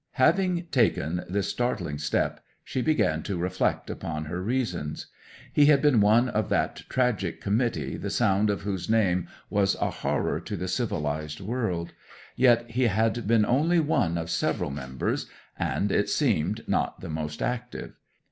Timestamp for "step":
1.99-2.43